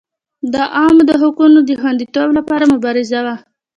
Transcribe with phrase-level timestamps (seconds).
[0.53, 3.35] د عوامو د حقوقو د خوندیتوب لپاره مبارزه وه.